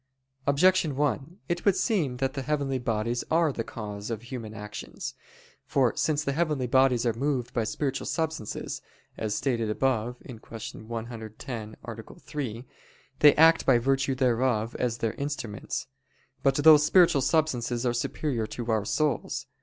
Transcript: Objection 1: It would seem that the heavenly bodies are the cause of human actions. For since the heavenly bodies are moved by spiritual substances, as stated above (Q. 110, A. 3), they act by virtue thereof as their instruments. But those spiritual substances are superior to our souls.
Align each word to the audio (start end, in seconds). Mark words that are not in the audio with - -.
Objection 0.47 0.95
1: 0.95 1.37
It 1.47 1.63
would 1.63 1.75
seem 1.75 2.17
that 2.17 2.33
the 2.33 2.41
heavenly 2.41 2.79
bodies 2.79 3.23
are 3.29 3.53
the 3.53 3.63
cause 3.63 4.09
of 4.09 4.23
human 4.23 4.55
actions. 4.55 5.13
For 5.67 5.93
since 5.95 6.23
the 6.23 6.31
heavenly 6.31 6.65
bodies 6.65 7.05
are 7.05 7.13
moved 7.13 7.53
by 7.53 7.65
spiritual 7.65 8.07
substances, 8.07 8.81
as 9.15 9.35
stated 9.35 9.69
above 9.69 10.15
(Q. 10.25 10.39
110, 10.87 11.75
A. 11.85 12.19
3), 12.19 12.65
they 13.19 13.35
act 13.35 13.63
by 13.67 13.77
virtue 13.77 14.15
thereof 14.15 14.75
as 14.79 14.97
their 14.97 15.13
instruments. 15.13 15.85
But 16.41 16.55
those 16.55 16.83
spiritual 16.83 17.21
substances 17.21 17.85
are 17.85 17.93
superior 17.93 18.47
to 18.47 18.71
our 18.71 18.85
souls. 18.85 19.45